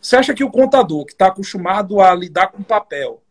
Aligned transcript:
Você 0.00 0.16
acha 0.16 0.34
que 0.34 0.44
o 0.44 0.50
contador, 0.50 1.04
que 1.04 1.12
está 1.12 1.26
acostumado 1.26 2.00
a 2.00 2.14
lidar 2.14 2.48
com 2.48 2.62
papel, 2.62 3.22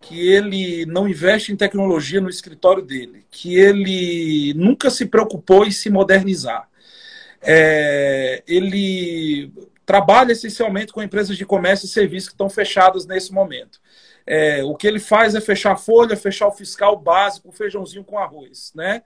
que 0.00 0.28
ele 0.28 0.86
não 0.86 1.08
investe 1.08 1.52
em 1.52 1.56
tecnologia 1.56 2.20
no 2.20 2.30
escritório 2.30 2.82
dele, 2.82 3.26
que 3.30 3.56
ele 3.56 4.54
nunca 4.54 4.90
se 4.90 5.06
preocupou 5.06 5.64
em 5.64 5.70
se 5.70 5.90
modernizar, 5.90 6.68
é, 7.42 8.42
ele 8.46 9.52
trabalha 9.84 10.32
essencialmente 10.32 10.92
com 10.92 11.02
empresas 11.02 11.36
de 11.36 11.46
comércio 11.46 11.86
e 11.86 11.88
serviços 11.88 12.28
que 12.28 12.34
estão 12.34 12.50
fechadas 12.50 13.06
nesse 13.06 13.32
momento. 13.32 13.80
É, 14.26 14.62
o 14.62 14.74
que 14.74 14.86
ele 14.86 15.00
faz 15.00 15.34
é 15.34 15.40
fechar 15.40 15.76
folha, 15.76 16.16
fechar 16.16 16.46
o 16.46 16.52
fiscal 16.52 16.96
básico, 16.96 17.48
o 17.48 17.52
feijãozinho 17.52 18.04
com 18.04 18.18
arroz, 18.18 18.72
né? 18.74 19.02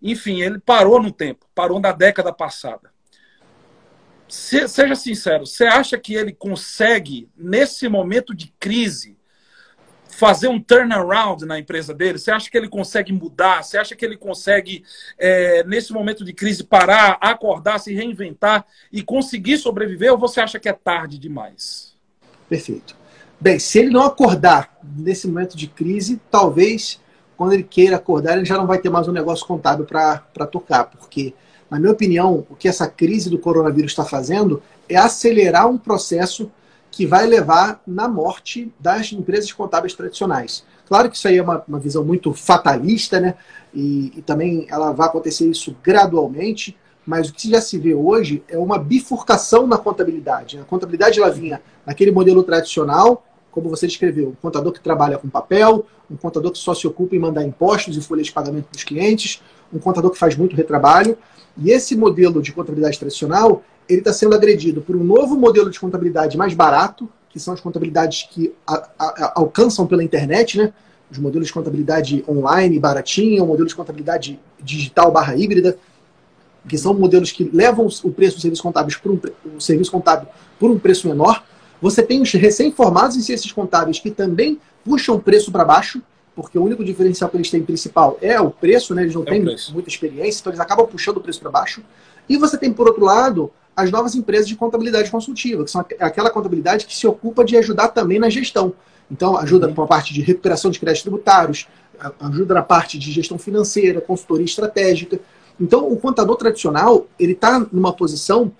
Enfim, 0.00 0.40
ele 0.40 0.58
parou 0.58 1.00
no 1.00 1.12
tempo, 1.12 1.46
parou 1.54 1.78
na 1.78 1.92
década 1.92 2.32
passada. 2.32 2.90
Se, 4.32 4.66
seja 4.66 4.94
sincero, 4.94 5.44
você 5.44 5.66
acha 5.66 5.98
que 5.98 6.14
ele 6.14 6.32
consegue, 6.32 7.28
nesse 7.36 7.86
momento 7.86 8.34
de 8.34 8.50
crise, 8.58 9.14
fazer 10.08 10.48
um 10.48 10.58
turnaround 10.58 11.44
na 11.44 11.58
empresa 11.58 11.92
dele? 11.92 12.18
Você 12.18 12.30
acha 12.30 12.50
que 12.50 12.56
ele 12.56 12.70
consegue 12.70 13.12
mudar? 13.12 13.62
Você 13.62 13.76
acha 13.76 13.94
que 13.94 14.02
ele 14.02 14.16
consegue, 14.16 14.84
é, 15.18 15.62
nesse 15.64 15.92
momento 15.92 16.24
de 16.24 16.32
crise, 16.32 16.64
parar, 16.64 17.18
acordar, 17.20 17.78
se 17.78 17.92
reinventar 17.92 18.64
e 18.90 19.02
conseguir 19.02 19.58
sobreviver? 19.58 20.10
Ou 20.10 20.18
você 20.18 20.40
acha 20.40 20.58
que 20.58 20.66
é 20.66 20.72
tarde 20.72 21.18
demais? 21.18 21.94
Perfeito. 22.48 22.96
Bem, 23.38 23.58
se 23.58 23.80
ele 23.80 23.90
não 23.90 24.04
acordar 24.04 24.78
nesse 24.82 25.28
momento 25.28 25.58
de 25.58 25.66
crise, 25.66 26.18
talvez 26.30 26.98
quando 27.36 27.52
ele 27.52 27.64
queira 27.64 27.96
acordar, 27.96 28.38
ele 28.38 28.46
já 28.46 28.56
não 28.56 28.66
vai 28.66 28.78
ter 28.78 28.88
mais 28.88 29.06
um 29.06 29.12
negócio 29.12 29.46
contábil 29.46 29.84
para 29.84 30.46
tocar, 30.50 30.84
porque, 30.84 31.34
na 31.72 31.80
minha 31.80 31.92
opinião, 31.92 32.46
o 32.50 32.54
que 32.54 32.68
essa 32.68 32.86
crise 32.86 33.30
do 33.30 33.38
coronavírus 33.38 33.92
está 33.92 34.04
fazendo 34.04 34.62
é 34.86 34.96
acelerar 34.96 35.66
um 35.66 35.78
processo 35.78 36.52
que 36.90 37.06
vai 37.06 37.26
levar 37.26 37.80
na 37.86 38.06
morte 38.06 38.70
das 38.78 39.10
empresas 39.10 39.50
contábeis 39.52 39.94
tradicionais. 39.94 40.62
Claro 40.86 41.08
que 41.08 41.16
isso 41.16 41.26
aí 41.26 41.38
é 41.38 41.42
uma, 41.42 41.64
uma 41.66 41.78
visão 41.78 42.04
muito 42.04 42.34
fatalista, 42.34 43.18
né? 43.18 43.36
E, 43.72 44.12
e, 44.18 44.20
também 44.20 44.66
ela 44.68 44.92
vai 44.92 45.08
acontecer 45.08 45.48
isso 45.48 45.74
gradualmente, 45.82 46.76
mas 47.06 47.30
o 47.30 47.32
que 47.32 47.48
já 47.48 47.62
se 47.62 47.78
vê 47.78 47.94
hoje 47.94 48.42
é 48.48 48.58
uma 48.58 48.76
bifurcação 48.76 49.66
na 49.66 49.78
contabilidade. 49.78 50.58
A 50.58 50.64
contabilidade 50.64 51.18
ela 51.18 51.30
vinha 51.30 51.62
naquele 51.86 52.10
modelo 52.10 52.42
tradicional, 52.42 53.24
como 53.52 53.68
você 53.68 53.86
descreveu, 53.86 54.30
um 54.30 54.34
contador 54.34 54.72
que 54.72 54.80
trabalha 54.80 55.18
com 55.18 55.28
papel, 55.28 55.86
um 56.10 56.16
contador 56.16 56.50
que 56.50 56.58
só 56.58 56.74
se 56.74 56.86
ocupa 56.86 57.14
em 57.14 57.18
mandar 57.18 57.44
impostos 57.44 57.96
e 57.96 58.00
folhas 58.00 58.26
de 58.26 58.32
pagamento 58.32 58.64
para 58.64 58.76
os 58.76 58.82
clientes, 58.82 59.42
um 59.72 59.78
contador 59.78 60.10
que 60.10 60.18
faz 60.18 60.34
muito 60.34 60.56
retrabalho. 60.56 61.16
E 61.56 61.70
esse 61.70 61.94
modelo 61.94 62.40
de 62.40 62.50
contabilidade 62.50 62.98
tradicional, 62.98 63.62
ele 63.88 64.00
está 64.00 64.12
sendo 64.12 64.34
agredido 64.34 64.80
por 64.80 64.96
um 64.96 65.04
novo 65.04 65.36
modelo 65.36 65.70
de 65.70 65.78
contabilidade 65.78 66.36
mais 66.36 66.54
barato, 66.54 67.08
que 67.28 67.38
são 67.38 67.52
as 67.52 67.60
contabilidades 67.60 68.26
que 68.30 68.54
a, 68.66 68.88
a, 68.98 69.32
alcançam 69.36 69.86
pela 69.86 70.02
internet, 70.02 70.58
né? 70.58 70.72
Os 71.10 71.18
modelos 71.18 71.48
de 71.48 71.52
contabilidade 71.52 72.24
online, 72.26 72.78
baratinho, 72.78 73.44
o 73.44 73.46
modelo 73.46 73.68
de 73.68 73.74
contabilidade 73.74 74.40
digital 74.62 75.12
barra 75.12 75.36
híbrida, 75.36 75.76
que 76.66 76.78
são 76.78 76.94
modelos 76.94 77.32
que 77.32 77.44
levam 77.52 77.86
o 78.02 78.10
preço 78.10 78.36
do 78.36 78.40
serviço 78.40 78.62
contábil 78.62 78.96
por 79.02 79.12
um, 79.12 79.60
serviço 79.60 79.90
contábil 79.90 80.28
por 80.58 80.70
um 80.70 80.78
preço 80.78 81.06
menor. 81.06 81.44
Você 81.82 82.00
tem 82.00 82.22
os 82.22 82.32
recém-formados 82.32 83.16
em 83.16 83.20
ciências 83.20 83.50
contábeis 83.50 83.98
que 83.98 84.12
também 84.12 84.60
puxam 84.84 85.16
o 85.16 85.20
preço 85.20 85.50
para 85.50 85.64
baixo, 85.64 86.00
porque 86.34 86.56
o 86.56 86.62
único 86.62 86.84
diferencial 86.84 87.28
que 87.28 87.36
eles 87.36 87.50
têm 87.50 87.60
principal 87.60 88.16
é 88.22 88.40
o 88.40 88.52
preço, 88.52 88.94
né? 88.94 89.02
Eles 89.02 89.14
não 89.14 89.22
é 89.22 89.24
têm 89.24 89.42
muita 89.42 89.88
experiência, 89.88 90.40
então 90.40 90.52
eles 90.52 90.60
acabam 90.60 90.86
puxando 90.86 91.16
o 91.16 91.20
preço 91.20 91.40
para 91.40 91.50
baixo. 91.50 91.82
E 92.28 92.36
você 92.36 92.56
tem, 92.56 92.72
por 92.72 92.86
outro 92.86 93.04
lado, 93.04 93.50
as 93.76 93.90
novas 93.90 94.14
empresas 94.14 94.46
de 94.46 94.54
contabilidade 94.54 95.10
consultiva, 95.10 95.64
que 95.64 95.72
são 95.72 95.84
aquela 95.98 96.30
contabilidade 96.30 96.86
que 96.86 96.96
se 96.96 97.06
ocupa 97.06 97.44
de 97.44 97.56
ajudar 97.56 97.88
também 97.88 98.20
na 98.20 98.30
gestão. 98.30 98.72
Então, 99.10 99.36
ajuda 99.36 99.66
com 99.68 99.82
a 99.82 99.86
parte 99.86 100.14
de 100.14 100.22
recuperação 100.22 100.70
de 100.70 100.78
créditos 100.78 101.02
tributários, 101.02 101.66
ajuda 102.20 102.54
na 102.54 102.62
parte 102.62 102.96
de 102.96 103.10
gestão 103.10 103.38
financeira, 103.38 104.00
consultoria 104.00 104.44
estratégica. 104.44 105.18
Então, 105.60 105.90
o 105.90 105.96
contador 105.96 106.36
tradicional, 106.36 107.06
ele 107.18 107.32
está 107.32 107.64
numa 107.72 107.92
posição 107.92 108.52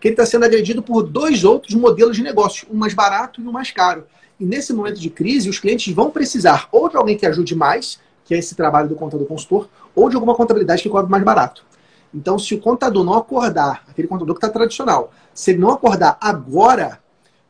que 0.00 0.08
ele 0.08 0.14
está 0.14 0.24
sendo 0.24 0.44
agredido 0.44 0.82
por 0.82 1.02
dois 1.02 1.44
outros 1.44 1.74
modelos 1.74 2.16
de 2.16 2.22
negócio, 2.22 2.66
um 2.70 2.76
mais 2.76 2.94
barato 2.94 3.40
e 3.40 3.46
um 3.46 3.52
mais 3.52 3.70
caro. 3.70 4.04
E 4.38 4.44
nesse 4.44 4.72
momento 4.72 4.98
de 4.98 5.10
crise, 5.10 5.50
os 5.50 5.58
clientes 5.58 5.94
vão 5.94 6.10
precisar 6.10 6.68
ou 6.72 6.88
de 6.88 6.96
alguém 6.96 7.16
que 7.16 7.26
ajude 7.26 7.54
mais, 7.54 8.00
que 8.24 8.34
é 8.34 8.38
esse 8.38 8.54
trabalho 8.54 8.88
do 8.88 8.94
contador 8.94 9.26
consultor, 9.26 9.68
ou 9.94 10.08
de 10.08 10.16
alguma 10.16 10.34
contabilidade 10.34 10.82
que 10.82 10.88
cobre 10.88 11.10
mais 11.10 11.22
barato. 11.22 11.64
Então, 12.12 12.38
se 12.38 12.54
o 12.54 12.60
contador 12.60 13.04
não 13.04 13.14
acordar, 13.14 13.84
aquele 13.88 14.08
contador 14.08 14.34
que 14.34 14.38
está 14.44 14.48
tradicional, 14.48 15.12
se 15.34 15.50
ele 15.50 15.60
não 15.60 15.70
acordar 15.70 16.16
agora, 16.20 16.98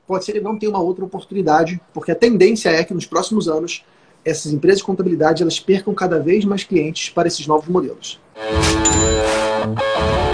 pode 0.06 0.24
ser 0.24 0.32
que 0.32 0.38
ele 0.38 0.44
não 0.44 0.58
tenha 0.58 0.70
uma 0.70 0.80
outra 0.80 1.04
oportunidade, 1.04 1.80
porque 1.94 2.10
a 2.10 2.16
tendência 2.16 2.68
é 2.68 2.82
que 2.82 2.92
nos 2.92 3.06
próximos 3.06 3.48
anos 3.48 3.84
essas 4.24 4.52
empresas 4.52 4.78
de 4.78 4.84
contabilidade 4.84 5.42
elas 5.42 5.58
percam 5.58 5.94
cada 5.94 6.18
vez 6.18 6.44
mais 6.44 6.64
clientes 6.64 7.08
para 7.08 7.28
esses 7.28 7.46
novos 7.46 7.68
modelos. 7.68 8.20
Thank 8.42 9.78
you. 9.78 10.29